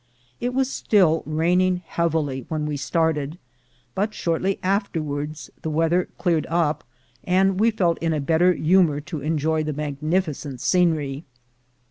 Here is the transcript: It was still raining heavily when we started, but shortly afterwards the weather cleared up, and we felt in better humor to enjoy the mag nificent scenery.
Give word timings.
It 0.39 0.55
was 0.55 0.67
still 0.67 1.21
raining 1.27 1.83
heavily 1.85 2.47
when 2.49 2.65
we 2.65 2.75
started, 2.75 3.37
but 3.93 4.15
shortly 4.15 4.57
afterwards 4.63 5.51
the 5.61 5.69
weather 5.69 6.09
cleared 6.17 6.47
up, 6.49 6.83
and 7.23 7.59
we 7.59 7.69
felt 7.69 7.99
in 7.99 8.19
better 8.23 8.51
humor 8.51 8.99
to 9.01 9.21
enjoy 9.21 9.61
the 9.63 9.73
mag 9.73 10.01
nificent 10.01 10.59
scenery. 10.59 11.23